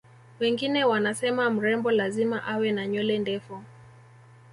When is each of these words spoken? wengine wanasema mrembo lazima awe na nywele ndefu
wengine 0.39 0.85
wanasema 0.85 1.49
mrembo 1.49 1.91
lazima 1.91 2.43
awe 2.43 2.71
na 2.71 2.87
nywele 2.87 3.17
ndefu 3.19 3.63